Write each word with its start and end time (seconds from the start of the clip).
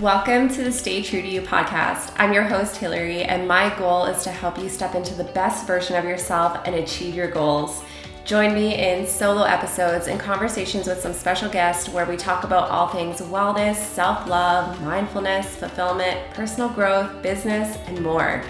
Welcome 0.00 0.48
to 0.48 0.64
the 0.64 0.72
Stay 0.72 1.04
True 1.04 1.22
to 1.22 1.28
You 1.28 1.40
podcast. 1.40 2.12
I'm 2.16 2.32
your 2.32 2.42
host, 2.42 2.78
Hillary, 2.78 3.22
and 3.22 3.46
my 3.46 3.72
goal 3.78 4.06
is 4.06 4.24
to 4.24 4.32
help 4.32 4.58
you 4.58 4.68
step 4.68 4.96
into 4.96 5.14
the 5.14 5.22
best 5.22 5.68
version 5.68 5.94
of 5.94 6.04
yourself 6.04 6.60
and 6.66 6.74
achieve 6.74 7.14
your 7.14 7.30
goals. 7.30 7.84
Join 8.24 8.54
me 8.54 8.74
in 8.74 9.06
solo 9.06 9.44
episodes 9.44 10.08
and 10.08 10.18
conversations 10.18 10.88
with 10.88 11.00
some 11.00 11.12
special 11.12 11.48
guests 11.48 11.88
where 11.88 12.06
we 12.06 12.16
talk 12.16 12.42
about 12.42 12.70
all 12.70 12.88
things 12.88 13.20
wellness, 13.20 13.76
self 13.76 14.26
love, 14.26 14.82
mindfulness, 14.82 15.54
fulfillment, 15.54 16.18
personal 16.34 16.70
growth, 16.70 17.22
business, 17.22 17.76
and 17.86 18.00
more. 18.00 18.42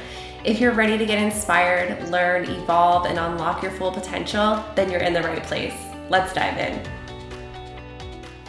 If 0.44 0.60
you're 0.60 0.72
ready 0.72 0.96
to 0.96 1.04
get 1.04 1.22
inspired, 1.22 2.08
learn, 2.08 2.48
evolve, 2.48 3.04
and 3.04 3.18
unlock 3.18 3.62
your 3.62 3.72
full 3.72 3.92
potential, 3.92 4.64
then 4.76 4.90
you're 4.90 5.02
in 5.02 5.12
the 5.12 5.22
right 5.22 5.42
place. 5.42 5.74
Let's 6.08 6.32
dive 6.32 6.56
in. 6.56 7.03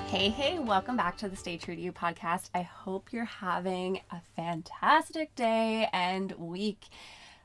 Hey, 0.07 0.29
hey, 0.29 0.59
welcome 0.59 0.95
back 0.95 1.17
to 1.17 1.27
the 1.27 1.35
Stay 1.35 1.57
True 1.57 1.75
to 1.75 1.81
You 1.81 1.91
podcast. 1.91 2.49
I 2.53 2.61
hope 2.61 3.11
you're 3.11 3.25
having 3.25 4.01
a 4.11 4.21
fantastic 4.35 5.33
day 5.35 5.89
and 5.91 6.31
week. 6.33 6.85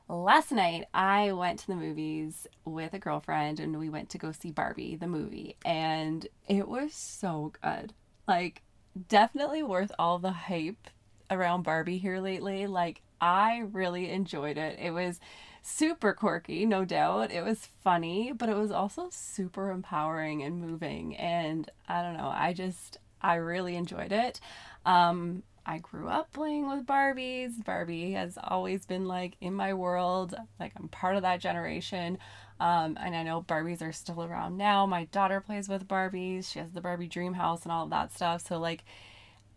Last 0.08 0.52
night, 0.52 0.84
I 0.92 1.32
went 1.32 1.60
to 1.60 1.66
the 1.66 1.74
movies 1.74 2.46
with 2.64 2.92
a 2.92 2.98
girlfriend 2.98 3.60
and 3.60 3.78
we 3.78 3.88
went 3.88 4.10
to 4.10 4.18
go 4.18 4.30
see 4.30 4.50
Barbie, 4.50 4.94
the 4.94 5.08
movie, 5.08 5.56
and 5.64 6.28
it 6.48 6.68
was 6.68 6.92
so 6.92 7.52
good. 7.62 7.94
Like, 8.28 8.62
definitely 9.08 9.62
worth 9.62 9.90
all 9.98 10.18
the 10.18 10.30
hype 10.30 10.88
around 11.30 11.62
Barbie 11.62 11.98
here 11.98 12.20
lately. 12.20 12.66
Like, 12.66 13.00
I 13.22 13.64
really 13.72 14.10
enjoyed 14.10 14.58
it. 14.58 14.78
It 14.78 14.90
was 14.90 15.18
super 15.62 16.12
quirky, 16.12 16.66
no 16.66 16.84
doubt. 16.84 17.32
It 17.32 17.44
was 17.44 17.68
funny, 17.82 18.32
but 18.32 18.48
it 18.48 18.56
was 18.56 18.70
also 18.70 19.08
super 19.10 19.70
empowering 19.70 20.42
and 20.42 20.60
moving. 20.60 21.16
And 21.16 21.70
I 21.88 22.02
don't 22.02 22.16
know, 22.16 22.32
I 22.34 22.52
just, 22.52 22.98
I 23.20 23.36
really 23.36 23.76
enjoyed 23.76 24.12
it. 24.12 24.40
Um, 24.86 25.42
I 25.66 25.78
grew 25.78 26.08
up 26.08 26.32
playing 26.32 26.68
with 26.68 26.86
Barbies. 26.86 27.64
Barbie 27.64 28.12
has 28.12 28.38
always 28.42 28.86
been 28.86 29.06
like 29.06 29.36
in 29.40 29.54
my 29.54 29.74
world. 29.74 30.34
Like 30.58 30.72
I'm 30.76 30.88
part 30.88 31.16
of 31.16 31.22
that 31.22 31.40
generation. 31.40 32.18
Um, 32.58 32.98
and 33.00 33.14
I 33.14 33.22
know 33.22 33.42
Barbies 33.42 33.82
are 33.82 33.92
still 33.92 34.22
around 34.22 34.56
now. 34.56 34.84
My 34.86 35.04
daughter 35.06 35.40
plays 35.40 35.68
with 35.68 35.88
Barbies. 35.88 36.50
She 36.50 36.58
has 36.58 36.72
the 36.72 36.80
Barbie 36.80 37.06
dream 37.06 37.34
house 37.34 37.62
and 37.62 37.72
all 37.72 37.84
of 37.84 37.90
that 37.90 38.12
stuff. 38.12 38.46
So 38.46 38.58
like 38.58 38.84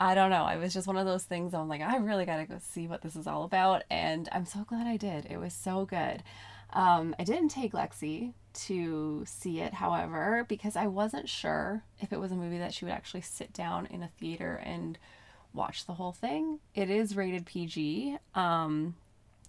I 0.03 0.15
don't 0.15 0.31
know. 0.31 0.47
It 0.47 0.59
was 0.59 0.73
just 0.73 0.85
one 0.85 0.97
of 0.97 1.05
those 1.05 1.23
things. 1.23 1.53
I'm 1.53 1.69
like, 1.69 1.79
I 1.79 1.95
really 1.95 2.25
got 2.25 2.35
to 2.35 2.45
go 2.45 2.57
see 2.59 2.87
what 2.87 3.01
this 3.01 3.15
is 3.15 3.25
all 3.25 3.45
about. 3.45 3.83
And 3.89 4.27
I'm 4.33 4.45
so 4.45 4.65
glad 4.65 4.85
I 4.85 4.97
did. 4.97 5.27
It 5.29 5.37
was 5.37 5.53
so 5.53 5.85
good. 5.85 6.23
Um, 6.73 7.15
I 7.17 7.23
didn't 7.23 7.49
take 7.49 7.71
Lexi 7.71 8.33
to 8.65 9.23
see 9.25 9.61
it, 9.61 9.75
however, 9.75 10.45
because 10.49 10.75
I 10.75 10.87
wasn't 10.87 11.29
sure 11.29 11.83
if 12.01 12.11
it 12.11 12.19
was 12.19 12.33
a 12.33 12.35
movie 12.35 12.57
that 12.57 12.73
she 12.73 12.83
would 12.83 12.93
actually 12.93 13.21
sit 13.21 13.53
down 13.53 13.85
in 13.85 14.03
a 14.03 14.09
theater 14.19 14.61
and 14.65 14.97
watch 15.53 15.85
the 15.85 15.93
whole 15.93 16.11
thing. 16.11 16.59
It 16.75 16.89
is 16.89 17.15
rated 17.15 17.45
PG. 17.45 18.17
Um, 18.35 18.95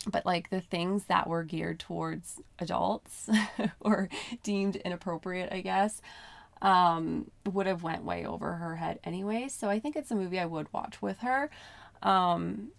but 0.06 0.24
like 0.24 0.50
the 0.50 0.60
things 0.60 1.06
that 1.06 1.26
were 1.26 1.42
geared 1.42 1.80
towards 1.80 2.40
adults 2.60 3.28
or 3.80 4.08
deemed 4.44 4.76
inappropriate, 4.76 5.52
I 5.52 5.62
guess, 5.62 6.00
um, 6.64 7.30
would 7.44 7.66
have 7.66 7.82
went 7.82 8.04
way 8.04 8.24
over 8.24 8.54
her 8.54 8.76
head 8.76 8.98
anyway. 9.04 9.48
So 9.48 9.68
I 9.68 9.78
think 9.78 9.94
it's 9.94 10.10
a 10.10 10.16
movie 10.16 10.40
I 10.40 10.46
would 10.46 10.72
watch 10.72 11.02
with 11.02 11.18
her. 11.18 11.50
Um, 12.02 12.70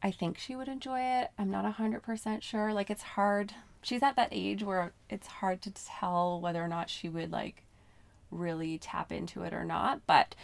I 0.00 0.12
think 0.12 0.38
she 0.38 0.54
would 0.54 0.68
enjoy 0.68 1.00
it. 1.00 1.32
I'm 1.36 1.50
not 1.50 1.76
100% 1.76 2.40
sure. 2.40 2.72
Like 2.72 2.88
it's 2.88 3.02
hard. 3.02 3.52
She's 3.82 4.02
at 4.02 4.14
that 4.14 4.28
age 4.30 4.62
where 4.62 4.92
it's 5.10 5.26
hard 5.26 5.60
to 5.62 5.72
tell 5.72 6.40
whether 6.40 6.62
or 6.62 6.68
not 6.68 6.88
she 6.88 7.08
would 7.08 7.32
like 7.32 7.64
really 8.30 8.78
tap 8.78 9.10
into 9.10 9.42
it 9.42 9.52
or 9.52 9.64
not. 9.64 10.06
But 10.06 10.36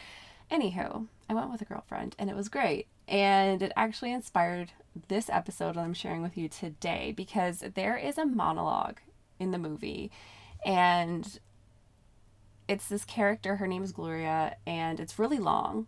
anywho, 0.51 1.07
I 1.31 1.35
went 1.35 1.53
with 1.53 1.63
a 1.63 1.67
girlfriend 1.67 2.17
and 2.19 2.29
it 2.29 2.37
was 2.37 2.49
great. 2.49 2.89
And 3.07 3.63
it 3.63 3.73
actually 3.77 4.13
inspired 4.13 4.73
this 5.07 5.31
episode 5.31 5.77
that 5.77 5.83
I'm 5.83 5.95
sharing 5.95 6.23
with 6.23 6.37
you 6.37 6.49
today 6.49 7.15
because 7.17 7.63
there 7.75 7.97
is 7.97 8.19
a 8.19 8.27
monologue 8.27 8.99
in 9.39 9.53
the 9.53 9.59
movie. 9.59 10.11
And 10.67 11.39
it's 12.69 12.87
this 12.89 13.05
character. 13.05 13.57
Her 13.57 13.67
name 13.67 13.83
is 13.83 13.93
Gloria, 13.93 14.57
and 14.67 15.01
it's 15.01 15.19
really 15.19 15.39
long. 15.39 15.87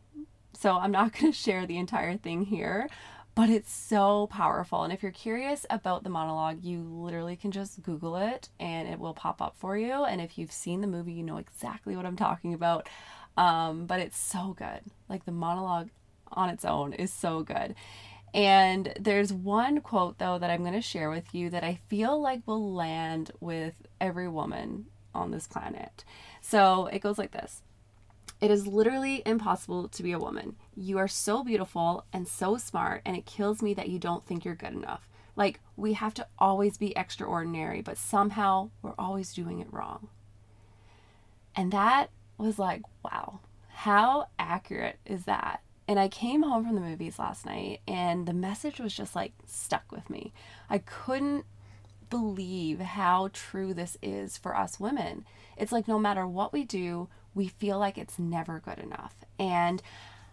So 0.59 0.77
I'm 0.77 0.91
not 0.91 1.13
going 1.19 1.33
to 1.33 1.39
share 1.39 1.67
the 1.67 1.79
entire 1.79 2.17
thing 2.17 2.45
here, 2.45 2.89
but 3.35 3.51
it's 3.51 3.73
so 3.73 4.27
powerful. 4.27 4.83
And 4.83 4.93
if 4.93 5.03
you're 5.03 5.13
curious 5.13 5.65
about 5.71 6.03
the 6.03 6.11
monologue, 6.11 6.65
you 6.65 6.81
literally 6.83 7.37
can 7.37 7.51
just 7.53 7.83
Google 7.83 8.17
it 8.17 8.49
and 8.59 8.89
it 8.89 8.99
will 8.99 9.15
pop 9.15 9.41
up 9.41 9.57
for 9.57 9.77
you. 9.77 10.05
And 10.05 10.21
if 10.21 10.37
you've 10.37 10.53
seen 10.53 10.81
the 10.81 10.87
movie, 10.87 11.13
you 11.13 11.23
know 11.23 11.37
exactly 11.37 11.97
what 11.97 12.07
I'm 12.07 12.17
talking 12.17 12.55
about. 12.55 12.89
Um, 13.37 13.87
but 13.87 14.01
it's 14.01 14.19
so 14.19 14.55
good. 14.59 14.81
Like 15.09 15.25
the 15.25 15.33
monologue 15.33 15.91
on 16.33 16.51
its 16.51 16.65
own 16.65 16.93
is 16.93 17.13
so 17.13 17.43
good. 17.43 17.75
And 18.33 18.93
there's 18.99 19.33
one 19.33 19.81
quote, 19.81 20.19
though, 20.19 20.39
that 20.39 20.51
I'm 20.51 20.61
going 20.61 20.75
to 20.75 20.81
share 20.81 21.11
with 21.11 21.35
you 21.35 21.51
that 21.51 21.65
I 21.65 21.81
feel 21.89 22.21
like 22.21 22.47
will 22.47 22.75
land 22.75 23.33
with 23.41 23.75
every 24.01 24.29
woman 24.29 24.87
on 25.15 25.31
this 25.31 25.47
planet. 25.47 26.05
So 26.41 26.87
it 26.87 27.01
goes 27.01 27.19
like 27.19 27.33
this 27.33 27.63
It 28.41 28.51
is 28.51 28.67
literally 28.67 29.23
impossible 29.27 29.89
to 29.89 30.03
be 30.03 30.13
a 30.13 30.19
woman. 30.19 30.57
You 30.75 30.99
are 30.99 31.09
so 31.09 31.45
beautiful 31.45 32.05
and 32.13 32.27
so 32.27 32.57
smart, 32.57 33.03
and 33.05 33.17
it 33.17 33.27
kills 33.27 33.63
me 33.63 33.75
that 33.75 33.89
you 33.89 33.99
don't 33.99 34.25
think 34.25 34.45
you're 34.45 34.55
good 34.55 34.73
enough. 34.73 35.09
Like, 35.37 35.61
we 35.77 35.93
have 35.95 36.15
to 36.15 36.27
always 36.39 36.77
be 36.77 36.97
extraordinary, 36.97 37.83
but 37.83 37.99
somehow 37.99 38.71
we're 38.83 38.95
always 38.99 39.33
doing 39.33 39.61
it 39.61 39.73
wrong. 39.73 40.09
And 41.55 41.73
that 41.73 42.11
was 42.39 42.59
like, 42.59 42.83
wow, 43.05 43.41
how 43.69 44.29
accurate 44.39 44.99
is 45.05 45.25
that? 45.25 45.63
And 45.87 45.99
I 45.99 46.09
came 46.09 46.43
home 46.43 46.65
from 46.65 46.77
the 46.77 46.81
movies 46.81 47.19
last 47.19 47.45
night, 47.45 47.81
and 47.87 48.27
the 48.27 48.33
message 48.33 48.79
was 48.79 48.95
just 48.95 49.17
like 49.17 49.33
stuck 49.47 49.91
with 49.91 50.09
me. 50.09 50.33
I 50.69 50.79
couldn't 50.79 51.45
believe 52.11 52.81
how 52.81 53.31
true 53.33 53.73
this 53.73 53.97
is 54.03 54.37
for 54.37 54.57
us 54.57 54.79
women. 54.79 55.25
It's 55.57 55.73
like 55.73 55.89
no 55.89 55.99
matter 55.99 56.27
what 56.27 56.53
we 56.53 56.65
do, 56.65 57.09
we 57.35 57.49
feel 57.49 57.79
like 57.79 57.97
it's 57.97 58.19
never 58.19 58.61
good 58.61 58.79
enough. 58.79 59.15
And 59.39 59.83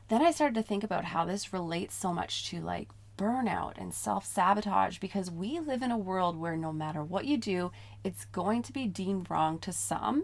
then 0.09 0.21
I 0.21 0.31
started 0.31 0.55
to 0.55 0.63
think 0.63 0.83
about 0.83 1.05
how 1.05 1.25
this 1.25 1.53
relates 1.53 1.95
so 1.95 2.13
much 2.13 2.49
to 2.49 2.59
like 2.59 2.89
burnout 3.17 3.73
and 3.77 3.93
self 3.93 4.25
sabotage 4.25 4.99
because 4.99 5.31
we 5.31 5.59
live 5.59 5.81
in 5.81 5.91
a 5.91 5.97
world 5.97 6.37
where 6.37 6.55
no 6.55 6.71
matter 6.71 7.03
what 7.03 7.25
you 7.25 7.37
do, 7.37 7.71
it's 8.03 8.25
going 8.25 8.61
to 8.63 8.73
be 8.73 8.85
deemed 8.85 9.29
wrong 9.29 9.59
to 9.59 9.71
some. 9.71 10.23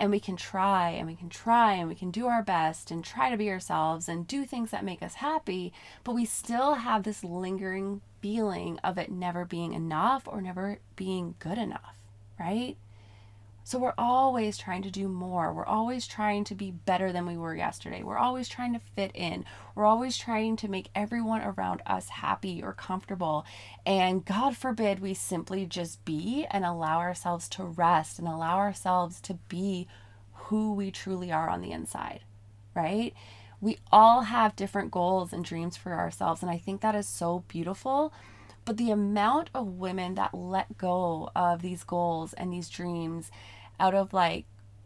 And 0.00 0.10
we 0.10 0.20
can 0.20 0.36
try 0.36 0.90
and 0.90 1.06
we 1.06 1.16
can 1.16 1.28
try 1.28 1.72
and 1.74 1.88
we 1.88 1.94
can 1.94 2.10
do 2.10 2.26
our 2.28 2.42
best 2.42 2.90
and 2.90 3.04
try 3.04 3.30
to 3.30 3.36
be 3.36 3.50
ourselves 3.50 4.08
and 4.08 4.26
do 4.26 4.44
things 4.44 4.70
that 4.70 4.84
make 4.84 5.02
us 5.02 5.14
happy, 5.14 5.72
but 6.04 6.14
we 6.14 6.24
still 6.24 6.74
have 6.74 7.02
this 7.02 7.24
lingering 7.24 8.00
feeling 8.20 8.78
of 8.84 8.98
it 8.98 9.10
never 9.10 9.44
being 9.44 9.72
enough 9.72 10.26
or 10.26 10.40
never 10.40 10.78
being 10.96 11.34
good 11.38 11.58
enough, 11.58 11.96
right? 12.38 12.76
So 13.68 13.78
we're 13.78 13.92
always 13.98 14.56
trying 14.56 14.80
to 14.84 14.90
do 14.90 15.08
more. 15.08 15.52
We're 15.52 15.66
always 15.66 16.06
trying 16.06 16.44
to 16.44 16.54
be 16.54 16.70
better 16.70 17.12
than 17.12 17.26
we 17.26 17.36
were 17.36 17.54
yesterday. 17.54 18.02
We're 18.02 18.16
always 18.16 18.48
trying 18.48 18.72
to 18.72 18.80
fit 18.96 19.10
in. 19.14 19.44
We're 19.74 19.84
always 19.84 20.16
trying 20.16 20.56
to 20.56 20.68
make 20.68 20.88
everyone 20.94 21.42
around 21.42 21.82
us 21.84 22.08
happy 22.08 22.62
or 22.62 22.72
comfortable. 22.72 23.44
And 23.84 24.24
God 24.24 24.56
forbid 24.56 25.00
we 25.00 25.12
simply 25.12 25.66
just 25.66 26.02
be 26.06 26.46
and 26.50 26.64
allow 26.64 27.00
ourselves 27.00 27.46
to 27.50 27.64
rest 27.64 28.18
and 28.18 28.26
allow 28.26 28.56
ourselves 28.56 29.20
to 29.20 29.34
be 29.50 29.86
who 30.32 30.72
we 30.72 30.90
truly 30.90 31.30
are 31.30 31.50
on 31.50 31.60
the 31.60 31.72
inside, 31.72 32.20
right? 32.74 33.12
We 33.60 33.76
all 33.92 34.22
have 34.22 34.56
different 34.56 34.90
goals 34.90 35.34
and 35.34 35.44
dreams 35.44 35.76
for 35.76 35.92
ourselves. 35.92 36.40
And 36.40 36.50
I 36.50 36.56
think 36.56 36.80
that 36.80 36.94
is 36.94 37.06
so 37.06 37.44
beautiful. 37.48 38.14
But 38.64 38.78
the 38.78 38.90
amount 38.90 39.48
of 39.54 39.78
women 39.78 40.14
that 40.14 40.34
let 40.34 40.76
go 40.76 41.30
of 41.34 41.62
these 41.62 41.84
goals 41.84 42.34
and 42.34 42.52
these 42.52 42.68
dreams 42.68 43.30
out 43.80 43.94
of 43.94 44.12
like 44.12 44.44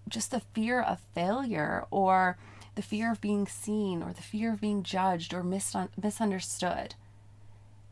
just 0.09 0.31
the 0.31 0.43
fear 0.55 0.81
of 0.81 1.01
failure 1.15 1.87
or 1.91 2.37
the 2.75 2.83
fear 2.83 3.13
of 3.13 3.21
being 3.21 3.47
seen 3.47 4.03
or 4.03 4.13
the 4.13 4.23
fear 4.23 4.53
of 4.53 4.61
being 4.61 4.83
judged 4.83 5.35
or 5.35 5.43
mis- 5.43 5.77
misunderstood. 6.01 6.95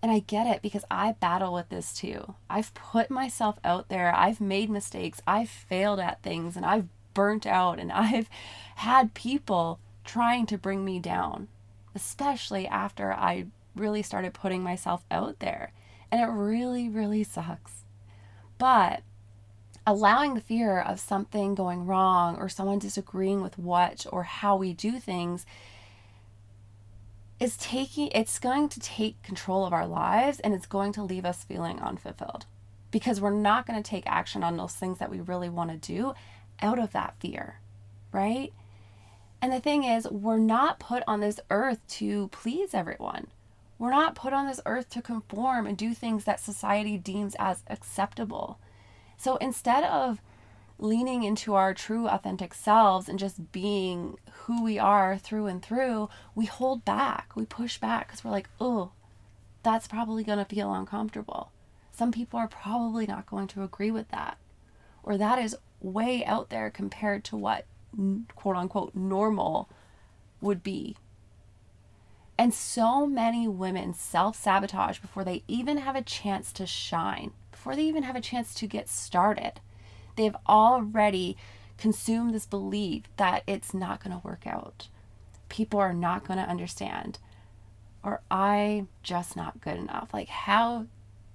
And 0.02 0.10
I 0.10 0.20
get 0.20 0.46
it 0.46 0.62
because 0.62 0.84
I 0.90 1.12
battle 1.12 1.52
with 1.52 1.68
this 1.68 1.92
too. 1.92 2.34
I've 2.48 2.72
put 2.72 3.10
myself 3.10 3.58
out 3.62 3.88
there, 3.88 4.14
I've 4.14 4.40
made 4.40 4.70
mistakes, 4.70 5.20
I've 5.26 5.50
failed 5.50 6.00
at 6.00 6.22
things, 6.22 6.56
and 6.56 6.64
I've 6.64 6.88
burnt 7.12 7.46
out, 7.46 7.78
and 7.78 7.92
I've 7.92 8.30
had 8.76 9.14
people 9.14 9.78
trying 10.04 10.46
to 10.46 10.58
bring 10.58 10.84
me 10.84 10.98
down, 10.98 11.48
especially 11.94 12.66
after 12.66 13.12
I 13.12 13.46
really 13.76 14.02
started 14.02 14.32
putting 14.32 14.62
myself 14.62 15.04
out 15.10 15.38
there. 15.40 15.72
And 16.10 16.20
it 16.20 16.26
really, 16.26 16.88
really 16.88 17.22
sucks. 17.22 17.84
But 18.58 19.02
allowing 19.86 20.34
the 20.34 20.40
fear 20.40 20.80
of 20.80 21.00
something 21.00 21.54
going 21.54 21.86
wrong 21.86 22.36
or 22.36 22.48
someone 22.48 22.78
disagreeing 22.78 23.42
with 23.42 23.58
what 23.58 24.06
or 24.12 24.24
how 24.24 24.56
we 24.56 24.72
do 24.72 24.98
things 25.00 25.46
is 27.38 27.56
taking 27.56 28.08
it's 28.08 28.38
going 28.38 28.68
to 28.68 28.80
take 28.80 29.22
control 29.22 29.64
of 29.64 29.72
our 29.72 29.86
lives 29.86 30.40
and 30.40 30.54
it's 30.54 30.66
going 30.66 30.92
to 30.92 31.02
leave 31.02 31.24
us 31.24 31.44
feeling 31.44 31.80
unfulfilled 31.80 32.46
because 32.90 33.20
we're 33.20 33.30
not 33.30 33.66
going 33.66 33.80
to 33.82 33.88
take 33.88 34.04
action 34.06 34.42
on 34.44 34.56
those 34.56 34.74
things 34.74 34.98
that 34.98 35.10
we 35.10 35.20
really 35.20 35.48
want 35.48 35.70
to 35.70 35.76
do 35.94 36.12
out 36.60 36.78
of 36.78 36.92
that 36.92 37.14
fear 37.20 37.60
right 38.12 38.52
And 39.42 39.52
the 39.52 39.60
thing 39.60 39.84
is, 39.84 40.08
we're 40.10 40.38
not 40.38 40.78
put 40.80 41.02
on 41.06 41.20
this 41.20 41.40
earth 41.50 41.80
to 41.98 42.28
please 42.28 42.74
everyone. 42.74 43.28
We're 43.78 43.90
not 43.90 44.14
put 44.14 44.32
on 44.34 44.46
this 44.46 44.60
earth 44.66 44.90
to 44.90 45.02
conform 45.02 45.66
and 45.66 45.76
do 45.78 45.94
things 45.94 46.24
that 46.24 46.40
society 46.40 46.98
deems 46.98 47.34
as 47.38 47.62
acceptable. 47.68 48.58
So 49.20 49.36
instead 49.36 49.84
of 49.84 50.22
leaning 50.78 51.24
into 51.24 51.52
our 51.54 51.74
true 51.74 52.08
authentic 52.08 52.54
selves 52.54 53.06
and 53.06 53.18
just 53.18 53.52
being 53.52 54.16
who 54.32 54.64
we 54.64 54.78
are 54.78 55.18
through 55.18 55.44
and 55.44 55.60
through, 55.60 56.08
we 56.34 56.46
hold 56.46 56.86
back, 56.86 57.36
we 57.36 57.44
push 57.44 57.76
back 57.76 58.06
because 58.06 58.24
we're 58.24 58.30
like, 58.30 58.48
oh, 58.62 58.92
that's 59.62 59.86
probably 59.86 60.24
going 60.24 60.38
to 60.38 60.46
feel 60.46 60.72
uncomfortable. 60.72 61.52
Some 61.92 62.12
people 62.12 62.40
are 62.40 62.48
probably 62.48 63.06
not 63.06 63.26
going 63.26 63.46
to 63.48 63.62
agree 63.62 63.90
with 63.90 64.08
that. 64.08 64.38
Or 65.02 65.18
that 65.18 65.38
is 65.38 65.54
way 65.82 66.24
out 66.24 66.48
there 66.48 66.70
compared 66.70 67.22
to 67.24 67.36
what 67.36 67.66
quote 68.36 68.56
unquote 68.56 68.94
normal 68.94 69.68
would 70.40 70.62
be. 70.62 70.96
And 72.38 72.54
so 72.54 73.06
many 73.06 73.46
women 73.46 73.92
self 73.92 74.34
sabotage 74.34 74.98
before 74.98 75.24
they 75.24 75.42
even 75.46 75.76
have 75.76 75.94
a 75.94 76.00
chance 76.00 76.54
to 76.54 76.64
shine, 76.64 77.32
before 77.60 77.76
they 77.76 77.82
even 77.82 78.04
have 78.04 78.16
a 78.16 78.22
chance 78.22 78.54
to 78.54 78.66
get 78.66 78.88
started. 78.88 79.60
They've 80.16 80.36
already 80.48 81.36
consumed 81.76 82.32
this 82.32 82.46
belief 82.46 83.02
that 83.18 83.42
it's 83.46 83.74
not 83.74 84.02
going 84.02 84.18
to 84.18 84.26
work 84.26 84.46
out. 84.46 84.88
People 85.50 85.78
are 85.78 85.92
not 85.92 86.26
going 86.26 86.38
to 86.38 86.48
understand. 86.48 87.18
Or 88.02 88.22
I'm 88.30 88.88
just 89.02 89.36
not 89.36 89.60
good 89.60 89.76
enough. 89.76 90.08
Like, 90.14 90.30
how 90.30 90.86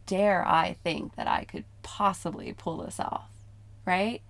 dare 0.08 0.44
I 0.48 0.78
think 0.84 1.16
that 1.16 1.28
I 1.28 1.44
could 1.44 1.66
possibly 1.84 2.54
pull 2.54 2.78
this 2.78 3.00
off? 3.00 3.30
Right? 3.86 4.24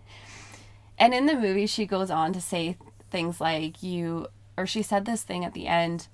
And 0.97 1.13
in 1.13 1.27
the 1.27 1.35
movie, 1.35 1.65
she 1.65 1.85
goes 1.85 2.11
on 2.11 2.33
to 2.33 2.41
say 2.41 2.75
things 3.09 3.39
like, 3.39 3.81
you, 3.81 4.27
or 4.57 4.67
she 4.67 4.81
said 4.81 5.05
this 5.05 5.23
thing 5.23 5.45
at 5.45 5.53
the 5.53 5.67
end 5.67 6.09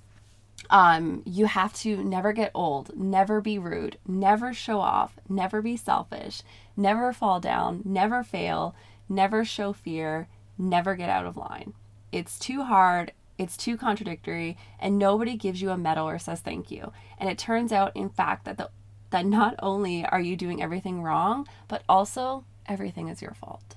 um, 0.70 1.22
you 1.26 1.46
have 1.46 1.72
to 1.74 2.02
never 2.02 2.32
get 2.32 2.50
old, 2.54 2.96
never 2.96 3.40
be 3.40 3.58
rude, 3.58 3.98
never 4.06 4.52
show 4.54 4.80
off, 4.80 5.18
never 5.28 5.60
be 5.62 5.76
selfish, 5.76 6.42
never 6.76 7.12
fall 7.12 7.40
down, 7.40 7.82
never 7.84 8.22
fail, 8.22 8.74
never 9.08 9.44
show 9.44 9.72
fear, 9.72 10.28
never 10.58 10.94
get 10.94 11.10
out 11.10 11.26
of 11.26 11.36
line. 11.36 11.74
It's 12.10 12.38
too 12.38 12.62
hard, 12.62 13.12
it's 13.38 13.56
too 13.56 13.76
contradictory, 13.76 14.56
and 14.78 14.98
nobody 14.98 15.36
gives 15.36 15.60
you 15.60 15.70
a 15.70 15.78
medal 15.78 16.08
or 16.08 16.18
says 16.18 16.40
thank 16.40 16.70
you. 16.70 16.92
And 17.18 17.28
it 17.28 17.38
turns 17.38 17.72
out, 17.72 17.94
in 17.94 18.08
fact, 18.08 18.44
that 18.44 18.56
the 18.56 18.70
that 19.10 19.26
not 19.26 19.54
only 19.58 20.06
are 20.06 20.20
you 20.20 20.36
doing 20.36 20.62
everything 20.62 21.02
wrong, 21.02 21.46
but 21.68 21.82
also 21.88 22.44
everything 22.66 23.08
is 23.08 23.20
your 23.20 23.34
fault. 23.34 23.76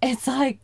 It's 0.00 0.28
like, 0.28 0.60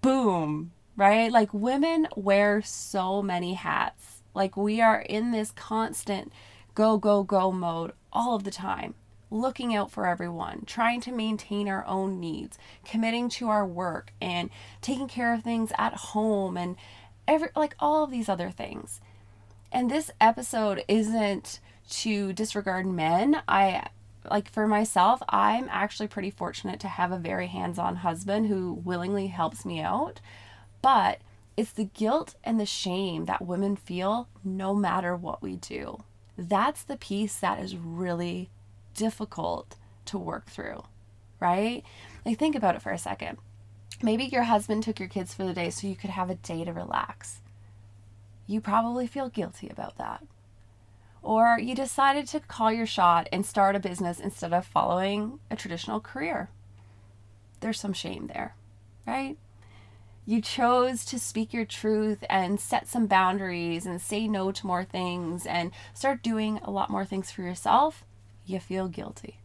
boom, 0.00 0.70
right? 0.96 1.30
Like 1.30 1.52
women 1.52 2.08
wear 2.16 2.62
so 2.62 3.22
many 3.22 3.54
hats. 3.54 4.22
Like 4.34 4.56
we 4.56 4.80
are 4.80 5.00
in 5.00 5.30
this 5.30 5.50
constant 5.50 6.32
go, 6.74 6.98
go, 6.98 7.22
go 7.22 7.50
mode 7.50 7.92
all 8.12 8.36
of 8.36 8.44
the 8.44 8.50
time, 8.50 8.94
looking 9.30 9.74
out 9.74 9.90
for 9.90 10.06
everyone, 10.06 10.62
trying 10.66 11.00
to 11.00 11.12
maintain 11.12 11.68
our 11.68 11.86
own 11.86 12.20
needs, 12.20 12.58
committing 12.84 13.28
to 13.30 13.48
our 13.48 13.66
work, 13.66 14.12
and 14.20 14.50
taking 14.82 15.08
care 15.08 15.32
of 15.32 15.42
things 15.42 15.72
at 15.78 15.94
home 15.94 16.56
and 16.56 16.76
every 17.26 17.48
like 17.56 17.74
all 17.80 18.04
of 18.04 18.10
these 18.10 18.28
other 18.28 18.50
things. 18.50 19.00
And 19.72 19.90
this 19.90 20.10
episode 20.20 20.84
isn't 20.86 21.60
to 21.88 22.32
disregard 22.32 22.86
men. 22.86 23.42
I 23.48 23.86
like 24.30 24.50
for 24.50 24.66
myself, 24.66 25.22
I'm 25.28 25.68
actually 25.70 26.08
pretty 26.08 26.30
fortunate 26.30 26.80
to 26.80 26.88
have 26.88 27.12
a 27.12 27.18
very 27.18 27.46
hands-on 27.46 27.96
husband 27.96 28.48
who 28.48 28.72
willingly 28.72 29.28
helps 29.28 29.64
me 29.64 29.80
out. 29.80 30.20
But 30.86 31.18
it's 31.56 31.72
the 31.72 31.86
guilt 31.86 32.36
and 32.44 32.60
the 32.60 32.64
shame 32.64 33.24
that 33.24 33.44
women 33.44 33.74
feel 33.74 34.28
no 34.44 34.72
matter 34.72 35.16
what 35.16 35.42
we 35.42 35.56
do. 35.56 36.04
That's 36.38 36.84
the 36.84 36.96
piece 36.96 37.38
that 37.38 37.58
is 37.58 37.76
really 37.76 38.50
difficult 38.94 39.74
to 40.04 40.16
work 40.16 40.46
through, 40.48 40.84
right? 41.40 41.82
Like, 42.24 42.38
think 42.38 42.54
about 42.54 42.76
it 42.76 42.82
for 42.82 42.92
a 42.92 42.98
second. 42.98 43.38
Maybe 44.00 44.26
your 44.26 44.44
husband 44.44 44.84
took 44.84 45.00
your 45.00 45.08
kids 45.08 45.34
for 45.34 45.42
the 45.42 45.52
day 45.52 45.70
so 45.70 45.88
you 45.88 45.96
could 45.96 46.10
have 46.10 46.30
a 46.30 46.36
day 46.36 46.64
to 46.64 46.72
relax. 46.72 47.40
You 48.46 48.60
probably 48.60 49.08
feel 49.08 49.28
guilty 49.28 49.68
about 49.68 49.98
that. 49.98 50.24
Or 51.20 51.58
you 51.58 51.74
decided 51.74 52.28
to 52.28 52.38
call 52.38 52.70
your 52.70 52.86
shot 52.86 53.28
and 53.32 53.44
start 53.44 53.74
a 53.74 53.80
business 53.80 54.20
instead 54.20 54.52
of 54.52 54.64
following 54.64 55.40
a 55.50 55.56
traditional 55.56 55.98
career. 55.98 56.48
There's 57.58 57.80
some 57.80 57.92
shame 57.92 58.28
there, 58.28 58.54
right? 59.04 59.36
You 60.26 60.42
chose 60.42 61.04
to 61.04 61.20
speak 61.20 61.52
your 61.52 61.64
truth 61.64 62.24
and 62.28 62.60
set 62.60 62.88
some 62.88 63.06
boundaries 63.06 63.86
and 63.86 64.00
say 64.00 64.26
no 64.26 64.50
to 64.50 64.66
more 64.66 64.84
things 64.84 65.46
and 65.46 65.70
start 65.94 66.22
doing 66.22 66.58
a 66.64 66.70
lot 66.70 66.90
more 66.90 67.04
things 67.04 67.30
for 67.30 67.42
yourself, 67.42 68.04
you 68.44 68.58
feel 68.58 68.88
guilty. 68.88 69.38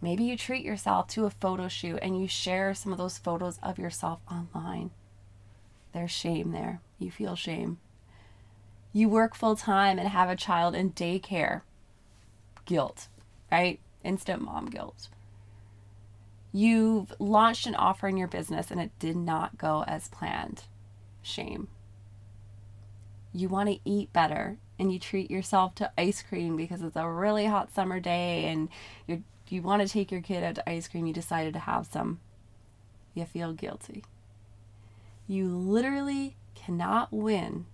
Maybe 0.00 0.22
you 0.22 0.36
treat 0.36 0.64
yourself 0.64 1.08
to 1.08 1.24
a 1.24 1.30
photo 1.30 1.66
shoot 1.66 1.98
and 2.00 2.20
you 2.20 2.28
share 2.28 2.74
some 2.74 2.92
of 2.92 2.98
those 2.98 3.18
photos 3.18 3.58
of 3.60 3.76
yourself 3.76 4.20
online. 4.30 4.92
There's 5.92 6.12
shame 6.12 6.52
there. 6.52 6.80
You 7.00 7.10
feel 7.10 7.34
shame. 7.34 7.78
You 8.92 9.08
work 9.08 9.34
full 9.34 9.56
time 9.56 9.98
and 9.98 10.08
have 10.08 10.30
a 10.30 10.36
child 10.36 10.76
in 10.76 10.92
daycare. 10.92 11.62
Guilt, 12.66 13.08
right? 13.50 13.80
Instant 14.04 14.42
mom 14.42 14.66
guilt. 14.66 15.08
You've 16.56 17.12
launched 17.18 17.66
an 17.66 17.74
offer 17.74 18.08
in 18.08 18.16
your 18.16 18.28
business 18.28 18.70
and 18.70 18.80
it 18.80 18.98
did 18.98 19.14
not 19.14 19.58
go 19.58 19.84
as 19.86 20.08
planned. 20.08 20.62
Shame. 21.20 21.68
You 23.34 23.50
want 23.50 23.68
to 23.68 23.78
eat 23.84 24.10
better 24.14 24.56
and 24.78 24.90
you 24.90 24.98
treat 24.98 25.30
yourself 25.30 25.74
to 25.74 25.92
ice 25.98 26.22
cream 26.22 26.56
because 26.56 26.80
it's 26.80 26.96
a 26.96 27.06
really 27.06 27.44
hot 27.44 27.74
summer 27.74 28.00
day 28.00 28.46
and 28.46 28.70
you 29.06 29.22
you 29.50 29.60
want 29.60 29.82
to 29.82 29.88
take 29.88 30.10
your 30.10 30.22
kid 30.22 30.42
out 30.42 30.54
to 30.54 30.66
ice 30.66 30.88
cream, 30.88 31.04
you 31.04 31.12
decided 31.12 31.52
to 31.52 31.58
have 31.58 31.88
some. 31.88 32.20
You 33.12 33.26
feel 33.26 33.52
guilty. 33.52 34.02
You 35.28 35.48
literally 35.48 36.36
cannot 36.54 37.12
win 37.12 37.66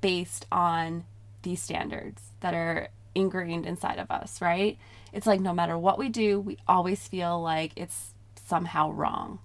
based 0.00 0.44
on 0.50 1.04
these 1.42 1.62
standards 1.62 2.20
that 2.40 2.52
are 2.52 2.88
ingrained 3.14 3.64
inside 3.64 4.00
of 4.00 4.10
us, 4.10 4.40
right? 4.40 4.76
It's 5.12 5.28
like 5.28 5.38
no 5.38 5.52
matter 5.52 5.78
what 5.78 6.00
we 6.00 6.08
do, 6.08 6.40
we 6.40 6.58
always 6.66 7.06
feel 7.06 7.40
like 7.40 7.70
it's 7.76 8.13
somehow 8.44 8.90
wrong. 8.90 9.38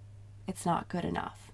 It's 0.47 0.65
not 0.65 0.89
good 0.89 1.05
enough. 1.05 1.51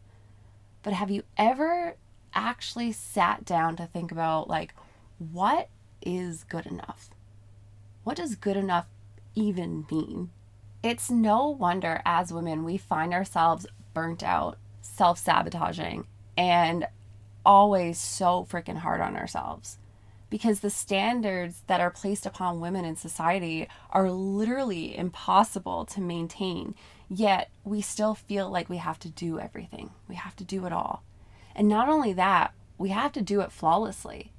But 0.84 0.94
have 0.94 1.10
you 1.10 1.24
ever 1.38 1.96
actually 2.34 2.92
sat 2.92 3.46
down 3.46 3.76
to 3.78 3.88
think 3.88 4.12
about, 4.12 4.50
like, 4.50 4.74
what 5.18 5.70
is 6.02 6.44
good 6.44 6.66
enough? 6.66 7.10
What 8.04 8.18
does 8.18 8.36
good 8.36 8.58
enough 8.58 8.88
even 9.34 9.86
mean? 9.90 10.30
It's 10.84 11.10
no 11.10 11.48
wonder 11.48 12.02
as 12.06 12.32
women 12.32 12.64
we 12.64 12.78
find 12.78 13.14
ourselves 13.14 13.66
burnt 13.94 14.22
out, 14.22 14.58
self 14.82 15.18
sabotaging, 15.18 16.06
and 16.38 16.88
always 17.46 17.98
so 17.98 18.48
freaking 18.50 18.78
hard 18.78 19.02
on 19.02 19.16
ourselves 19.16 19.78
because 20.30 20.60
the 20.60 20.70
standards 20.70 21.62
that 21.68 21.80
are 21.80 21.90
placed 21.92 22.26
upon 22.26 22.60
women 22.60 22.84
in 22.84 22.96
society 22.96 23.68
are 23.92 24.12
literally 24.12 24.98
impossible 24.98 25.86
to 25.86 26.02
maintain. 26.02 26.76
Yet 27.10 27.50
we 27.64 27.82
still 27.82 28.16
feel 28.16 28.50
like 28.50 28.70
we 28.70 28.78
have 28.78 29.00
to 29.00 29.10
do 29.10 29.40
everything, 29.40 29.92
we 30.08 30.16
have 30.16 30.36
to 30.38 30.44
do 30.44 30.66
it 30.66 30.74
all. 30.74 31.04
And 31.56 31.68
not 31.70 31.88
only 31.88 32.14
that, 32.14 32.54
we 32.78 32.90
have 32.90 33.14
to 33.14 33.22
do 33.22 33.42
it 33.42 33.52
flawlessly. 33.52 34.34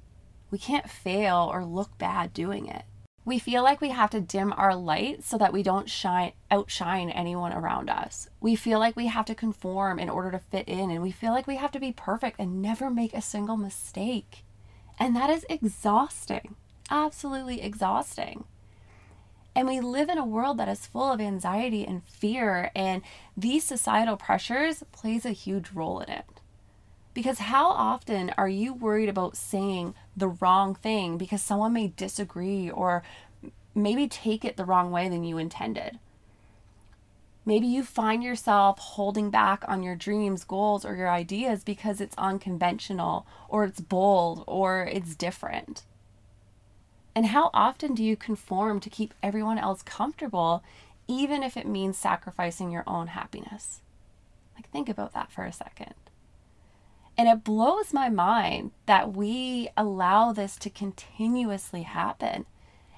We 0.51 0.57
can't 0.57 0.89
fail 0.89 1.49
or 1.51 1.65
look 1.65 1.97
bad 1.97 2.33
doing 2.33 2.67
it. 2.67 2.83
We 3.25 3.39
feel 3.39 3.61
like 3.61 3.81
we 3.81 3.89
have 3.89 4.11
to 4.11 4.21
dim 4.21 4.53
our 4.53 4.73
light 4.73 5.21
so 5.21 5.37
that 5.37 5.51
we 5.51 5.61
don't 5.61 5.89
shine 5.89 6.31
outshine 6.49 7.09
anyone 7.09 7.51
around 7.51 7.89
us. 7.89 8.29
We 8.39 8.55
feel 8.55 8.79
like 8.79 8.95
we 8.95 9.07
have 9.07 9.25
to 9.25 9.35
conform 9.35 9.99
in 9.99 10.09
order 10.09 10.31
to 10.31 10.39
fit 10.39 10.69
in 10.69 10.89
and 10.89 11.01
we 11.01 11.11
feel 11.11 11.33
like 11.33 11.45
we 11.45 11.57
have 11.57 11.71
to 11.71 11.79
be 11.79 11.91
perfect 11.91 12.39
and 12.39 12.61
never 12.61 12.89
make 12.89 13.13
a 13.13 13.21
single 13.21 13.57
mistake. 13.57 14.45
And 14.97 15.13
that 15.15 15.29
is 15.29 15.45
exhausting, 15.49 16.55
absolutely 16.89 17.61
exhausting. 17.61 18.45
And 19.57 19.67
we 19.67 19.79
live 19.79 20.07
in 20.07 20.19
a 20.19 20.23
world 20.23 20.59
that 20.59 20.69
is 20.69 20.85
full 20.85 21.11
of 21.11 21.19
anxiety 21.19 21.83
and 21.83 22.03
fear, 22.03 22.69
and 22.75 23.01
these 23.35 23.63
societal 23.63 24.15
pressures 24.15 24.83
plays 24.91 25.25
a 25.25 25.31
huge 25.31 25.71
role 25.71 25.99
in 25.99 26.11
it. 26.11 26.25
Because 27.15 27.39
how 27.39 27.69
often 27.69 28.31
are 28.37 28.47
you 28.47 28.71
worried 28.71 29.09
about 29.09 29.35
saying 29.35 29.95
the 30.15 30.27
wrong 30.27 30.75
thing 30.75 31.17
because 31.17 31.41
someone 31.41 31.73
may 31.73 31.87
disagree 31.87 32.69
or 32.69 33.01
maybe 33.73 34.07
take 34.07 34.45
it 34.45 34.57
the 34.57 34.65
wrong 34.65 34.91
way 34.91 35.09
than 35.09 35.23
you 35.23 35.39
intended? 35.39 35.97
Maybe 37.43 37.65
you 37.65 37.81
find 37.81 38.23
yourself 38.23 38.77
holding 38.77 39.31
back 39.31 39.63
on 39.67 39.81
your 39.81 39.95
dreams, 39.95 40.43
goals, 40.43 40.85
or 40.85 40.95
your 40.95 41.09
ideas 41.09 41.63
because 41.63 41.99
it's 41.99 42.15
unconventional, 42.19 43.25
or 43.49 43.63
it's 43.63 43.81
bold, 43.81 44.43
or 44.45 44.83
it's 44.83 45.15
different. 45.15 45.81
And 47.17 47.25
how 47.25 47.49
often 47.51 47.95
do 47.95 48.03
you 48.03 48.15
conform 48.15 48.79
to 48.79 48.91
keep 48.91 49.11
everyone 49.23 49.57
else 49.57 49.81
comfortable, 49.81 50.63
even 51.07 51.41
if 51.41 51.57
it 51.57 51.65
means 51.65 51.97
sacrificing 51.97 52.69
your 52.69 52.83
own 52.85 53.07
happiness? 53.07 53.81
Like, 54.55 54.69
think 54.69 54.87
about 54.87 55.15
that 55.15 55.31
for 55.31 55.43
a 55.43 55.51
second. 55.51 55.95
And 57.17 57.27
it 57.27 57.43
blows 57.43 57.91
my 57.91 58.07
mind 58.07 58.69
that 58.85 59.13
we 59.13 59.69
allow 59.75 60.31
this 60.31 60.57
to 60.57 60.69
continuously 60.69 61.81
happen. 61.81 62.45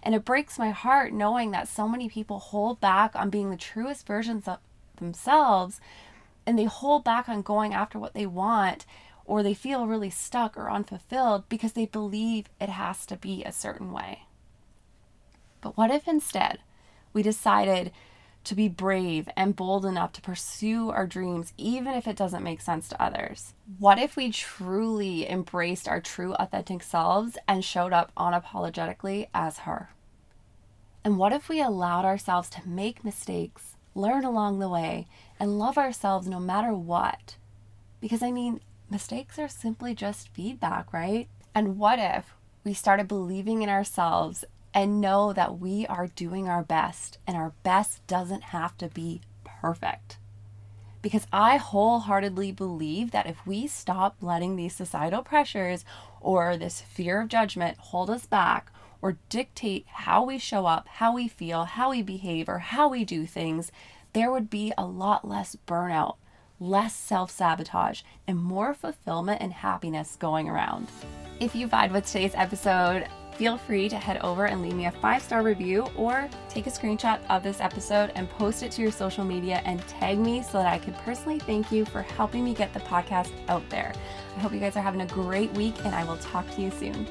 And 0.03 0.13
it 0.13 0.25
breaks 0.25 0.59
my 0.59 0.71
heart 0.71 1.13
knowing 1.13 1.51
that 1.51 1.69
so 1.69 1.88
many 1.88 2.09
people 2.09 2.39
hold 2.39 2.81
back 2.81 3.15
on 3.15 3.29
being 3.29 3.51
the 3.51 3.55
truest 3.55 4.05
versions 4.05 4.49
of 4.49 4.57
themselves 4.97 5.79
and 6.45 6.59
they 6.59 6.65
hold 6.65 7.03
back 7.03 7.29
on 7.29 7.41
going 7.41 7.73
after 7.73 7.99
what 7.99 8.13
they 8.13 8.25
want 8.25 8.85
or 9.29 9.43
they 9.43 9.53
feel 9.53 9.86
really 9.86 10.09
stuck 10.09 10.57
or 10.57 10.71
unfulfilled 10.71 11.48
because 11.50 11.74
they 11.74 11.86
believe 11.86 12.48
it 12.59 12.69
has 12.69 13.05
to 13.05 13.15
be 13.15 13.43
a 13.43 13.51
certain 13.51 13.91
way. 13.93 14.24
But 15.62 15.77
what 15.77 15.91
if 15.91 16.07
instead 16.07 16.59
we 17.13 17.21
decided 17.21 17.91
to 18.45 18.55
be 18.55 18.67
brave 18.67 19.29
and 19.38 19.55
bold 19.55 19.86
enough 19.86 20.13
to 20.13 20.21
pursue 20.21 20.89
our 20.89 21.05
dreams, 21.05 21.53
even 21.57 21.93
if 21.93 22.07
it 22.07 22.15
doesn't 22.15 22.43
make 22.43 22.59
sense 22.59 22.89
to 22.89 23.01
others? 23.01 23.53
What 23.77 24.00
if 24.00 24.15
we 24.15 24.31
truly 24.31 25.29
embraced 25.29 25.88
our 25.88 26.01
true, 26.01 26.33
authentic 26.33 26.81
selves 26.81 27.38
and 27.48 27.63
showed 27.63 27.93
up 27.93 28.12
unapologetically 28.17 29.27
as 29.31 29.59
her? 29.59 29.91
And 31.03 31.19
what 31.19 31.33
if 31.33 31.50
we 31.50 31.62
allowed 31.62 32.05
ourselves 32.05 32.50
to 32.51 32.67
make 32.67 33.05
mistakes, 33.05 33.75
learn 33.93 34.25
along 34.25 34.57
the 34.57 34.69
way, 34.69 35.05
and 35.39 35.59
love 35.59 35.77
ourselves 35.77 36.27
no 36.27 36.39
matter 36.39 36.74
what? 36.74 37.36
Because 38.01 38.24
I 38.24 38.31
mean, 38.31 38.62
mistakes 38.89 39.39
are 39.39 39.48
simply 39.48 39.93
just 39.93 40.29
feedback, 40.29 40.91
right? 40.93 41.27
And 41.53 41.77
what 41.77 42.00
if 42.00 42.36
we 42.63 42.74
started 42.74 43.08
believing 43.08 43.62
in 43.62 43.69
ourselves 43.69 44.46
and 44.74 45.01
know 45.01 45.34
that 45.34 45.60
we 45.60 45.86
are 45.88 46.08
doing 46.08 46.48
our 46.48 46.63
best 46.63 47.17
and 47.25 47.36
our 47.36 47.53
best 47.63 48.05
doesn't 48.08 48.43
have 48.46 48.77
to 48.77 48.88
be 48.88 49.22
perfect. 49.43 50.17
Because 51.01 51.25
I 51.31 51.58
wholeheartedly 51.58 52.51
believe 52.51 53.12
that 53.12 53.25
if 53.25 53.46
we 53.48 53.67
stop 53.67 54.17
letting 54.22 54.55
these 54.55 54.75
societal 54.75 55.24
pressures 55.24 55.86
or 56.19 56.58
this 56.58 56.81
fear 56.81 57.22
of 57.22 57.29
judgment 57.29 57.77
hold 57.77 58.10
us 58.10 58.25
back 58.25 58.72
or 59.01 59.17
dictate 59.29 59.86
how 59.88 60.24
we 60.24 60.38
show 60.38 60.65
up, 60.65 60.88
how 60.88 61.13
we 61.13 61.29
feel, 61.29 61.63
how 61.63 61.91
we 61.91 62.01
behave, 62.01 62.50
or 62.50 62.60
how 62.60 62.89
we 62.89 63.05
do 63.05 63.25
things, 63.25 63.72
there 64.12 64.29
would 64.29 64.50
be 64.50 64.74
a 64.77 64.86
lot 64.86 65.25
less 65.25 65.55
burnout, 65.65 66.15
less 66.59 66.95
self 66.95 67.31
sabotage, 67.31 68.01
and 68.27 68.37
more 68.37 68.73
fulfillment 68.73 69.41
and 69.41 69.53
happiness 69.53 70.17
going 70.19 70.49
around. 70.49 70.87
If 71.39 71.55
you 71.55 71.67
vibe 71.67 71.93
with 71.93 72.05
today's 72.05 72.35
episode, 72.35 73.07
feel 73.39 73.57
free 73.57 73.87
to 73.87 73.95
head 73.95 74.17
over 74.17 74.47
and 74.47 74.61
leave 74.61 74.75
me 74.75 74.87
a 74.87 74.91
five 74.91 75.23
star 75.23 75.41
review 75.41 75.87
or 75.95 76.29
take 76.49 76.67
a 76.67 76.69
screenshot 76.69 77.21
of 77.29 77.41
this 77.41 77.61
episode 77.61 78.11
and 78.15 78.29
post 78.29 78.63
it 78.63 78.71
to 78.73 78.81
your 78.81 78.91
social 78.91 79.23
media 79.23 79.61
and 79.63 79.79
tag 79.87 80.19
me 80.19 80.43
so 80.43 80.57
that 80.57 80.67
I 80.67 80.77
can 80.77 80.93
personally 80.95 81.39
thank 81.39 81.71
you 81.71 81.85
for 81.85 82.01
helping 82.01 82.43
me 82.43 82.53
get 82.53 82.73
the 82.73 82.81
podcast 82.81 83.31
out 83.47 83.67
there. 83.69 83.93
I 84.35 84.39
hope 84.41 84.51
you 84.51 84.59
guys 84.59 84.75
are 84.75 84.81
having 84.81 85.01
a 85.01 85.05
great 85.07 85.51
week 85.53 85.75
and 85.85 85.95
I 85.95 86.03
will 86.03 86.17
talk 86.17 86.49
to 86.55 86.61
you 86.61 86.69
soon. 86.71 87.07